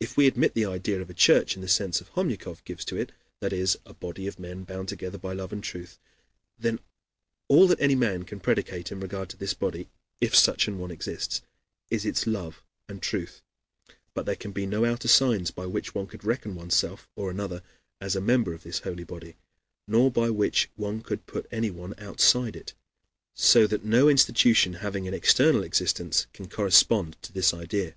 [0.00, 3.12] If we admit the idea of a church in the sense Homyakov gives to it
[3.40, 5.98] that is, a body of men bound together by love and truth
[6.58, 6.78] then
[7.48, 9.90] all that any man can predicate in regard to this body,
[10.22, 11.42] if such an one exists,
[11.90, 13.42] is its love and truth,
[14.14, 17.62] but there can be no outer signs by which one could reckon oneself or another
[18.00, 19.36] as a member of this holy body,
[19.86, 22.72] nor by which one could put anyone outside it;
[23.34, 27.94] so that no institution having an external existence can correspond to this idea.